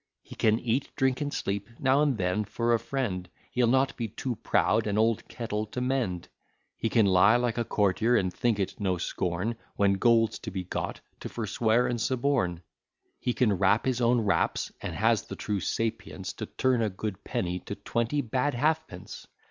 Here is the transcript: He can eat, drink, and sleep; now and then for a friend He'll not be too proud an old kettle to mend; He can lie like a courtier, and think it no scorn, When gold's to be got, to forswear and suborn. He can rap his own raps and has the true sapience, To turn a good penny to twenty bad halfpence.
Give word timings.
He 0.23 0.33
can 0.33 0.57
eat, 0.59 0.89
drink, 0.95 1.21
and 1.21 1.31
sleep; 1.31 1.69
now 1.77 2.01
and 2.01 2.17
then 2.17 2.43
for 2.43 2.73
a 2.73 2.79
friend 2.79 3.29
He'll 3.51 3.67
not 3.67 3.95
be 3.95 4.07
too 4.07 4.35
proud 4.37 4.87
an 4.87 4.97
old 4.97 5.27
kettle 5.27 5.67
to 5.67 5.79
mend; 5.79 6.27
He 6.75 6.89
can 6.89 7.05
lie 7.05 7.35
like 7.35 7.59
a 7.59 7.63
courtier, 7.63 8.15
and 8.15 8.33
think 8.33 8.57
it 8.57 8.79
no 8.79 8.97
scorn, 8.97 9.57
When 9.75 9.93
gold's 9.93 10.39
to 10.39 10.49
be 10.49 10.63
got, 10.63 11.01
to 11.19 11.29
forswear 11.29 11.85
and 11.85 12.01
suborn. 12.01 12.63
He 13.19 13.33
can 13.33 13.53
rap 13.53 13.85
his 13.85 14.01
own 14.01 14.21
raps 14.21 14.71
and 14.81 14.95
has 14.95 15.27
the 15.27 15.35
true 15.35 15.59
sapience, 15.59 16.33
To 16.33 16.47
turn 16.47 16.81
a 16.81 16.89
good 16.89 17.23
penny 17.23 17.59
to 17.59 17.75
twenty 17.75 18.21
bad 18.21 18.55
halfpence. 18.55 19.27